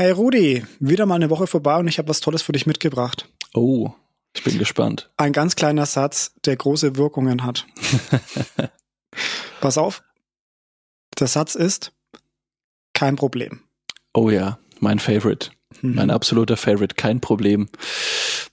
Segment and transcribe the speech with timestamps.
[0.00, 3.28] Hey Rudi, wieder mal eine Woche vorbei und ich habe was Tolles für dich mitgebracht.
[3.52, 3.90] Oh,
[4.34, 5.10] ich bin gespannt.
[5.18, 7.66] Ein ganz kleiner Satz, der große Wirkungen hat.
[9.60, 10.02] Pass auf.
[11.18, 11.92] Der Satz ist
[12.94, 13.60] kein Problem.
[14.14, 15.50] Oh ja, mein Favorite.
[15.82, 15.96] Mhm.
[15.96, 17.68] Mein absoluter Favorite, kein Problem.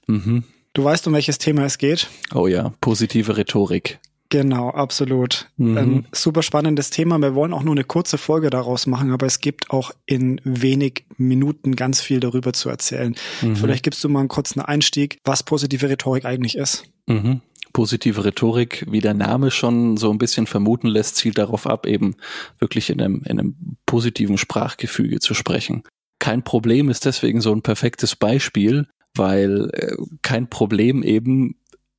[0.05, 0.43] Mhm.
[0.73, 2.09] Du weißt, um welches Thema es geht?
[2.36, 4.00] Oh ja, positive Rhetorik.
[4.29, 5.49] Genau, absolut.
[5.57, 5.77] Mhm.
[5.77, 7.18] Ähm, super spannendes Thema.
[7.19, 11.05] Wir wollen auch nur eine kurze Folge daraus machen, aber es gibt auch in wenig
[11.18, 13.15] Minuten ganz viel darüber zu erzählen.
[13.41, 13.55] Mhm.
[13.55, 16.83] Vielleicht gibst du mal einen kurzen Einstieg, was positive Rhetorik eigentlich ist.
[17.07, 17.41] Mhm.
[17.71, 22.15] Positive Rhetorik, wie der Name schon so ein bisschen vermuten lässt, zielt darauf ab, eben
[22.59, 25.83] wirklich in einem, in einem positiven Sprachgefüge zu sprechen.
[26.19, 31.55] Kein Problem ist deswegen so ein perfektes Beispiel, weil äh, kein Problem eben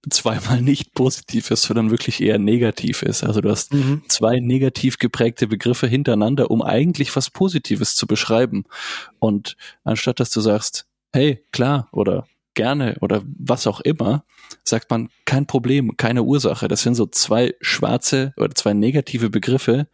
[0.09, 3.25] zweimal nicht positiv ist, sondern wirklich eher negativ ist.
[3.25, 4.03] Also du hast mhm.
[4.09, 8.65] zwei negativ geprägte Begriffe hintereinander, um eigentlich was Positives zu beschreiben.
[9.19, 14.25] Und anstatt dass du sagst, hey, klar oder gerne oder was auch immer,
[14.65, 16.69] sagt man kein Problem, keine Ursache.
[16.69, 19.89] Das sind so zwei schwarze oder zwei negative Begriffe,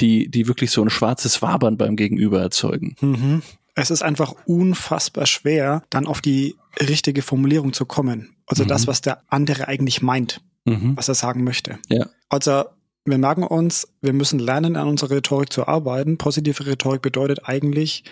[0.00, 2.96] die, die wirklich so ein schwarzes Wabern beim Gegenüber erzeugen.
[3.00, 3.42] Mhm.
[3.74, 8.36] Es ist einfach unfassbar schwer, dann auf die richtige Formulierung zu kommen.
[8.46, 8.68] Also mhm.
[8.68, 10.96] das, was der andere eigentlich meint, mhm.
[10.96, 11.78] was er sagen möchte.
[11.88, 12.08] Ja.
[12.28, 12.64] Also
[13.04, 16.18] wir merken uns, wir müssen lernen, an unserer Rhetorik zu arbeiten.
[16.18, 18.04] Positive Rhetorik bedeutet eigentlich,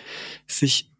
[0.47, 0.91] sich,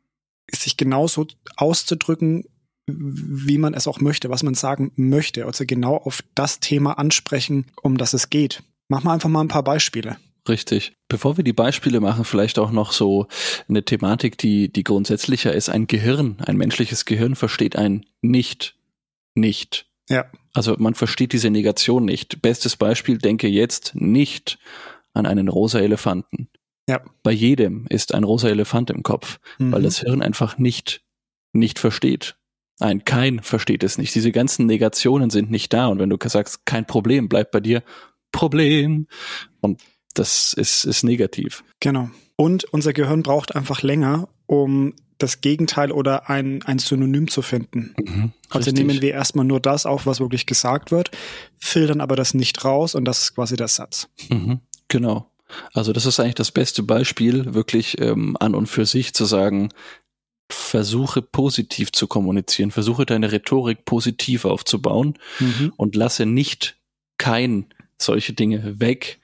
[0.51, 2.43] sich genauso auszudrücken,
[2.87, 5.45] wie man es auch möchte, was man sagen möchte.
[5.45, 8.63] Also genau auf das Thema ansprechen, um das es geht.
[8.89, 10.17] Mach mal einfach mal ein paar Beispiele.
[10.47, 10.95] Richtig.
[11.07, 13.27] Bevor wir die Beispiele machen, vielleicht auch noch so
[13.67, 15.69] eine Thematik, die, die grundsätzlicher ist.
[15.69, 18.75] Ein Gehirn, ein menschliches Gehirn versteht ein nicht,
[19.33, 19.87] nicht.
[20.07, 20.25] Ja.
[20.53, 22.41] Also man versteht diese Negation nicht.
[22.41, 24.59] Bestes Beispiel, denke jetzt nicht
[25.13, 26.49] an einen rosa Elefanten.
[26.87, 27.01] Ja.
[27.23, 29.71] Bei jedem ist ein rosa Elefant im Kopf, mhm.
[29.71, 31.03] weil das Hirn einfach nicht,
[31.53, 32.35] nicht versteht.
[32.79, 34.13] Ein kein versteht es nicht.
[34.13, 35.87] Diese ganzen Negationen sind nicht da.
[35.87, 37.83] Und wenn du sagst, kein Problem, bleibt bei dir
[38.31, 39.07] Problem.
[39.61, 39.81] Und
[40.15, 41.63] das ist, ist negativ.
[41.79, 42.09] Genau.
[42.35, 47.95] Und unser Gehirn braucht einfach länger, um das Gegenteil oder ein, ein Synonym zu finden.
[47.97, 51.11] Mhm, also nehmen wir erstmal nur das auf, was wirklich gesagt wird,
[51.57, 54.09] filtern aber das nicht raus und das ist quasi der Satz.
[54.29, 55.31] Mhm, genau.
[55.73, 59.69] Also das ist eigentlich das beste Beispiel, wirklich ähm, an und für sich zu sagen,
[60.49, 65.73] versuche positiv zu kommunizieren, versuche deine Rhetorik positiv aufzubauen mhm.
[65.77, 66.77] und lasse nicht
[67.17, 67.67] kein
[67.97, 69.19] solche Dinge weg,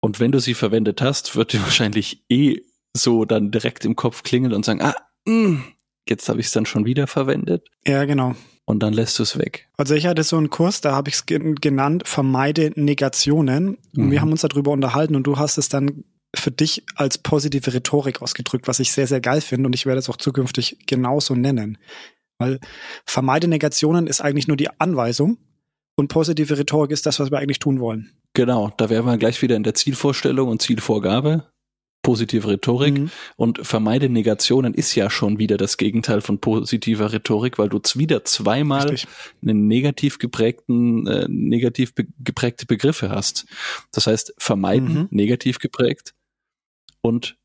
[0.00, 2.62] und wenn du sie verwendet hast, wird dir wahrscheinlich eh
[2.96, 4.96] so dann direkt im Kopf klingeln und sagen, ah,
[5.26, 5.64] mh, mm,
[6.08, 7.68] jetzt habe ich es dann schon wieder verwendet.
[7.86, 8.34] Ja, genau.
[8.64, 9.68] Und dann lässt du es weg.
[9.76, 13.78] Also ich hatte so einen Kurs, da habe ich es genannt, vermeide Negationen.
[13.96, 14.10] Und mhm.
[14.10, 18.22] wir haben uns darüber unterhalten und du hast es dann für dich als positive Rhetorik
[18.22, 21.78] ausgedrückt, was ich sehr, sehr geil finde und ich werde es auch zukünftig genauso nennen.
[22.38, 22.60] Weil
[23.06, 25.38] vermeide Negationen ist eigentlich nur die Anweisung
[25.96, 28.12] und positive Rhetorik ist das, was wir eigentlich tun wollen.
[28.36, 31.50] Genau, da wären wir gleich wieder in der Zielvorstellung und Zielvorgabe.
[32.02, 33.10] Positive Rhetorik mhm.
[33.36, 38.24] und vermeide Negationen ist ja schon wieder das Gegenteil von positiver Rhetorik, weil du wieder
[38.26, 39.08] zweimal Richtig.
[39.40, 43.46] einen negativ geprägten, äh, negativ be geprägte Begriffe hast.
[43.90, 45.08] Das heißt, vermeiden, mhm.
[45.10, 46.14] negativ geprägt
[47.00, 47.38] und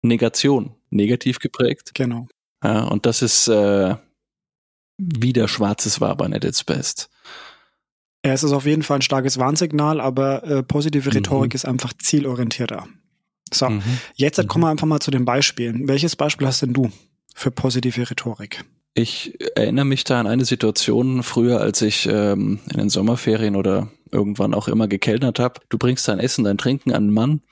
[0.00, 1.90] Negation, negativ geprägt.
[1.92, 2.26] Genau.
[2.64, 3.96] Ja, und das ist äh,
[4.96, 7.10] wieder schwarzes Wabern at its best.
[8.24, 11.56] Ja, es ist auf jeden Fall ein starkes Warnsignal, aber äh, positive Rhetorik mhm.
[11.56, 12.86] ist einfach zielorientierter.
[13.52, 13.82] So, mhm.
[14.14, 14.48] jetzt mhm.
[14.48, 15.88] kommen wir einfach mal zu den Beispielen.
[15.88, 16.90] Welches Beispiel hast denn du
[17.34, 18.64] für positive Rhetorik?
[18.94, 23.88] Ich erinnere mich da an eine Situation früher, als ich ähm, in den Sommerferien oder
[24.10, 25.60] irgendwann auch immer gekellnert habe.
[25.68, 27.42] Du bringst dein Essen, dein Trinken an einen Mann,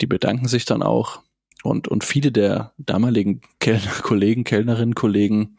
[0.00, 1.20] die bedanken sich dann auch
[1.62, 5.56] und, und viele der damaligen Kellner, Kollegen, Kellnerinnen, Kollegen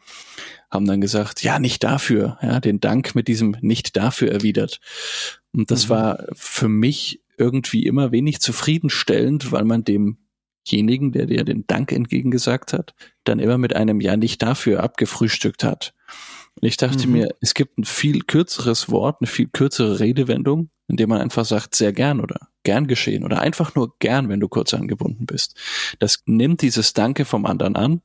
[0.70, 4.80] haben dann gesagt, ja, nicht dafür, ja, den Dank mit diesem nicht dafür erwidert.
[5.52, 5.90] Und das mhm.
[5.90, 12.72] war für mich irgendwie immer wenig zufriedenstellend, weil man demjenigen, der dir den Dank entgegengesagt
[12.72, 15.94] hat, dann immer mit einem Ja nicht dafür abgefrühstückt hat.
[16.60, 17.12] Und ich dachte mhm.
[17.12, 21.44] mir, es gibt ein viel kürzeres Wort, eine viel kürzere Redewendung, in dem man einfach
[21.44, 25.56] sagt, sehr gern oder gern geschehen oder einfach nur gern, wenn du kurz angebunden bist.
[25.98, 28.02] Das nimmt dieses Danke vom anderen an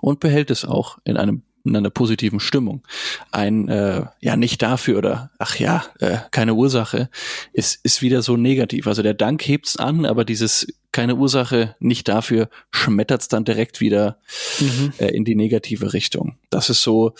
[0.00, 2.86] und behält es auch in einem in einer positiven Stimmung.
[3.32, 7.08] Ein äh, ja nicht dafür oder ach ja äh, keine Ursache
[7.54, 8.86] ist ist wieder so negativ.
[8.86, 14.18] Also der Dank hebt's an, aber dieses keine Ursache nicht dafür schmettert's dann direkt wieder
[14.60, 14.92] mhm.
[14.98, 16.36] äh, in die negative Richtung.
[16.50, 17.14] Das ist so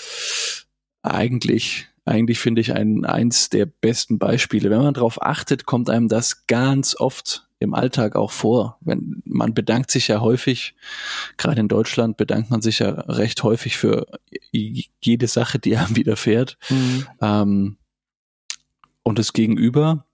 [1.03, 4.71] eigentlich eigentlich finde ich ein eins der besten Beispiele.
[4.71, 8.79] Wenn man darauf achtet, kommt einem das ganz oft im Alltag auch vor.
[8.83, 10.75] Wenn man bedankt sich ja häufig,
[11.39, 14.07] gerade in Deutschland bedankt man sich ja recht häufig für
[14.53, 16.59] jede Sache, die einem widerfährt.
[16.69, 17.07] Mhm.
[17.21, 17.77] Ähm,
[19.03, 20.05] und das Gegenüber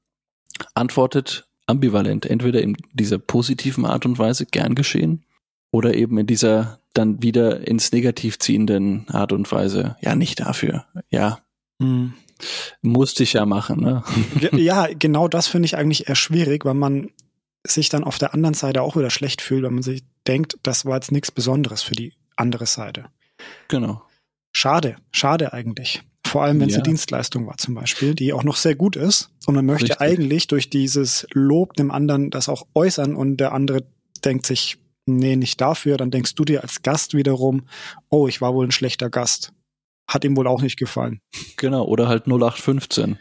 [0.74, 5.24] antwortet ambivalent, entweder in dieser positiven Art und Weise gern geschehen
[5.70, 10.86] oder eben in dieser dann wieder ins Negativ ziehenden Art und Weise, ja, nicht dafür,
[11.10, 11.38] ja.
[11.80, 12.14] Mhm.
[12.80, 14.02] Musste ich ja machen, ne?
[14.52, 17.10] Ja, genau das finde ich eigentlich eher schwierig, weil man
[17.66, 20.86] sich dann auf der anderen Seite auch wieder schlecht fühlt, wenn man sich denkt, das
[20.86, 23.06] war jetzt nichts Besonderes für die andere Seite.
[23.68, 24.02] Genau.
[24.52, 26.02] Schade, schade eigentlich.
[26.26, 26.80] Vor allem, wenn es ja.
[26.80, 29.30] eine Dienstleistung war zum Beispiel, die auch noch sehr gut ist.
[29.46, 30.00] Und man möchte Richtig.
[30.00, 33.84] eigentlich durch dieses Lob dem anderen das auch äußern und der andere
[34.24, 35.96] denkt sich, nee, nicht dafür.
[35.96, 37.66] Dann denkst du dir als Gast wiederum,
[38.10, 39.52] oh, ich war wohl ein schlechter Gast.
[40.10, 41.20] Hat ihm wohl auch nicht gefallen.
[41.56, 43.16] Genau, oder halt 0815.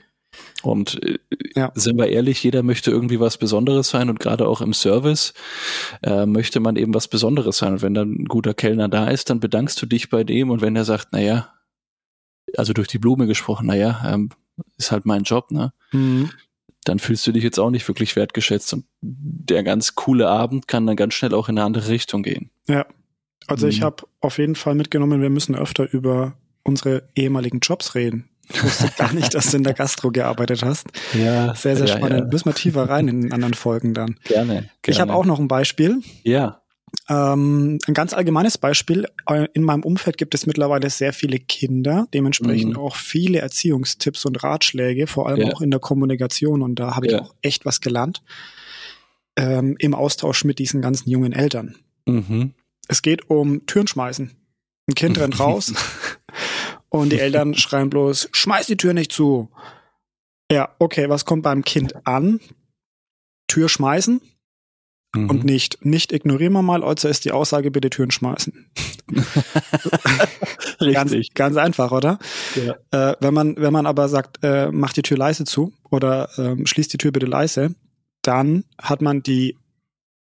[0.63, 1.19] Und äh,
[1.55, 1.71] ja.
[1.75, 5.35] sind wir ehrlich, jeder möchte irgendwie was Besonderes sein und gerade auch im Service
[6.01, 7.73] äh, möchte man eben was Besonderes sein.
[7.73, 10.61] Und wenn dann ein guter Kellner da ist, dann bedankst du dich bei dem und
[10.61, 11.53] wenn er sagt, naja,
[12.57, 14.29] also durch die Blume gesprochen, naja, ähm,
[14.77, 15.71] ist halt mein Job, ne?
[15.91, 16.31] Mhm.
[16.85, 20.87] Dann fühlst du dich jetzt auch nicht wirklich wertgeschätzt und der ganz coole Abend kann
[20.87, 22.49] dann ganz schnell auch in eine andere Richtung gehen.
[22.67, 22.87] Ja.
[23.45, 23.69] Also mhm.
[23.69, 26.35] ich habe auf jeden Fall mitgenommen, wir müssen öfter über
[26.69, 28.29] unsere ehemaligen Jobs reden.
[28.51, 30.87] Ich wusste gar nicht, dass du in der Gastro gearbeitet hast.
[31.13, 31.55] Ja.
[31.55, 32.19] Sehr, sehr ja, spannend.
[32.19, 32.25] Ja.
[32.25, 34.15] Müssen wir tiefer rein in den anderen Folgen dann.
[34.23, 34.53] Gerne.
[34.53, 34.69] gerne.
[34.87, 36.01] Ich habe auch noch ein Beispiel.
[36.23, 36.61] Ja.
[37.07, 39.07] Ähm, ein ganz allgemeines Beispiel.
[39.27, 42.79] Äh, in meinem Umfeld gibt es mittlerweile sehr viele Kinder, dementsprechend mhm.
[42.79, 45.53] auch viele Erziehungstipps und Ratschläge, vor allem ja.
[45.53, 46.61] auch in der Kommunikation.
[46.61, 48.23] Und da habe ich auch echt was gelernt
[49.35, 51.75] ähm, im Austausch mit diesen ganzen jungen Eltern.
[52.05, 52.53] Mhm.
[52.87, 54.31] Es geht um Türen schmeißen.
[54.87, 55.73] Ein Kind rennt raus
[56.89, 59.49] und die Eltern schreien bloß, schmeiß die Tür nicht zu.
[60.51, 62.39] Ja, okay, was kommt beim Kind an?
[63.47, 64.21] Tür schmeißen,
[65.15, 65.29] Mhm.
[65.29, 68.69] Und nicht, nicht ignorieren wir mal, also ist die Aussage, bitte Türen schmeißen.
[70.79, 72.19] ganz, ganz einfach, oder?
[72.55, 72.75] Ja.
[72.91, 76.55] Äh, wenn man, wenn man aber sagt, äh, mach die Tür leise zu oder äh,
[76.63, 77.73] schließt die Tür bitte leise,
[78.21, 79.57] dann hat man die,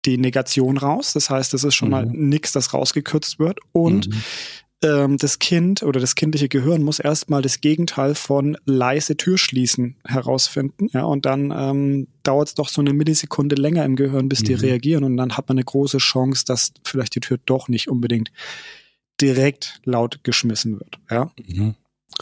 [0.07, 1.13] die Negation raus.
[1.13, 1.93] Das heißt, es ist schon mhm.
[1.93, 3.59] mal nichts, das rausgekürzt wird.
[3.73, 4.23] Und mhm
[4.83, 9.97] ähm, das Kind oder das kindliche Gehirn muss erstmal das Gegenteil von leise Tür schließen
[10.05, 10.89] herausfinden.
[10.93, 14.45] Ja, und dann ähm, dauert es doch so eine Millisekunde länger im Gehirn, bis mhm.
[14.47, 15.05] die reagieren.
[15.05, 18.33] Und dann hat man eine große Chance, dass vielleicht die Tür doch nicht unbedingt
[19.21, 20.99] direkt laut geschmissen wird.
[21.11, 21.31] Ja.
[21.47, 21.75] Mhm.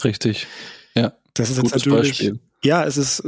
[0.03, 0.47] Richtig.
[0.95, 1.13] Ja.
[1.33, 2.09] Das ist jetzt natürlich.
[2.09, 2.39] Beispiel.
[2.63, 3.23] Ja, es ist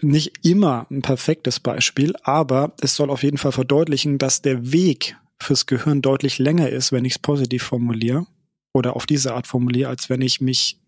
[0.00, 5.16] nicht immer ein perfektes Beispiel, aber es soll auf jeden Fall verdeutlichen, dass der Weg
[5.48, 8.26] fürs Gehirn deutlich länger ist, wenn ich es positiv formuliere
[8.74, 10.78] oder auf diese Art formuliere, als wenn ich mich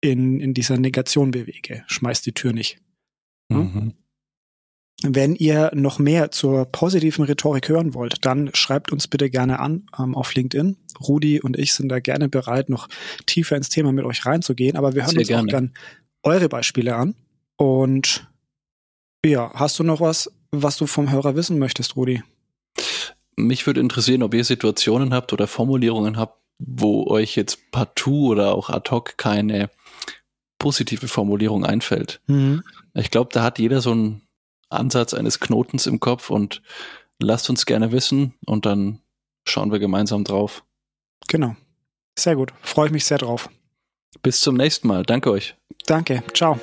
[0.00, 1.84] in, in dieser Negation bewege.
[1.86, 2.78] Schmeiß die Tür nicht.
[3.50, 3.92] Mhm.
[5.02, 9.86] Wenn ihr noch mehr zur positiven Rhetorik hören wollt, dann schreibt uns bitte gerne an
[9.98, 10.78] ähm, auf LinkedIn.
[10.98, 12.88] Rudi und ich sind da gerne bereit, noch
[13.26, 14.76] tiefer ins Thema mit euch reinzugehen.
[14.76, 15.42] Aber wir hören Sehr uns gerne.
[15.42, 15.74] auch dann
[16.22, 17.14] eure Beispiele an.
[17.56, 18.26] Und
[19.22, 22.22] ja, hast du noch was, was du vom Hörer wissen möchtest, Rudi?
[23.36, 28.54] Mich würde interessieren, ob ihr Situationen habt oder Formulierungen habt, wo euch jetzt partout oder
[28.54, 29.70] auch ad hoc keine
[30.58, 32.20] positive Formulierung einfällt.
[32.26, 32.62] Mhm.
[32.94, 34.22] Ich glaube, da hat jeder so einen
[34.70, 36.62] Ansatz eines Knotens im Kopf und
[37.20, 39.00] lasst uns gerne wissen und dann
[39.46, 40.64] schauen wir gemeinsam drauf.
[41.28, 41.56] Genau.
[42.18, 42.52] Sehr gut.
[42.62, 43.50] Freue ich mich sehr drauf.
[44.22, 45.02] Bis zum nächsten Mal.
[45.02, 45.54] Danke euch.
[45.86, 46.22] Danke.
[46.32, 46.58] Ciao.